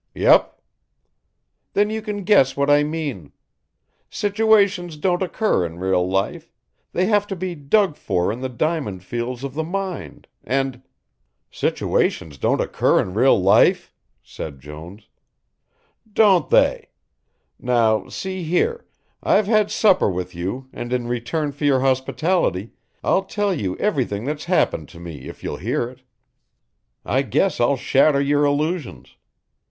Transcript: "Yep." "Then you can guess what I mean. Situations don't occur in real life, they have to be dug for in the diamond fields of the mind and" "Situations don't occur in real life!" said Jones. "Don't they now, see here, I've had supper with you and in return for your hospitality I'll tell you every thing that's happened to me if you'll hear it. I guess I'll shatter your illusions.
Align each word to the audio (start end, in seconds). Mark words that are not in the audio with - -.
"Yep." 0.15 0.59
"Then 1.73 1.91
you 1.91 2.01
can 2.01 2.23
guess 2.23 2.57
what 2.57 2.71
I 2.71 2.81
mean. 2.81 3.33
Situations 4.09 4.97
don't 4.97 5.21
occur 5.21 5.63
in 5.63 5.77
real 5.77 6.09
life, 6.09 6.51
they 6.91 7.05
have 7.05 7.27
to 7.27 7.35
be 7.35 7.53
dug 7.53 7.95
for 7.97 8.31
in 8.31 8.41
the 8.41 8.49
diamond 8.49 9.03
fields 9.03 9.43
of 9.43 9.53
the 9.53 9.63
mind 9.63 10.25
and" 10.43 10.81
"Situations 11.51 12.39
don't 12.39 12.59
occur 12.61 12.99
in 12.99 13.13
real 13.13 13.39
life!" 13.39 13.93
said 14.23 14.59
Jones. 14.59 15.07
"Don't 16.11 16.49
they 16.49 16.89
now, 17.59 18.07
see 18.09 18.41
here, 18.41 18.87
I've 19.21 19.45
had 19.45 19.69
supper 19.69 20.09
with 20.09 20.33
you 20.33 20.67
and 20.73 20.91
in 20.91 21.07
return 21.07 21.51
for 21.51 21.65
your 21.65 21.81
hospitality 21.81 22.71
I'll 23.03 23.25
tell 23.25 23.53
you 23.53 23.77
every 23.77 24.05
thing 24.05 24.23
that's 24.23 24.45
happened 24.45 24.89
to 24.89 24.99
me 24.99 25.29
if 25.29 25.43
you'll 25.43 25.57
hear 25.57 25.87
it. 25.87 26.01
I 27.05 27.21
guess 27.21 27.59
I'll 27.59 27.77
shatter 27.77 28.19
your 28.19 28.43
illusions. 28.45 29.15